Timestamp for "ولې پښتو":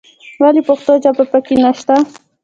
0.41-0.93